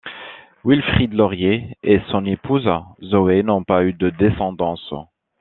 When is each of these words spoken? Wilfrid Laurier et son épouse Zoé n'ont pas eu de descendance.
Wilfrid 0.65 1.13
Laurier 1.13 1.77
et 1.83 2.01
son 2.09 2.25
épouse 2.25 2.67
Zoé 3.03 3.43
n'ont 3.43 3.63
pas 3.63 3.83
eu 3.83 3.93
de 3.93 4.09
descendance. 4.09 4.91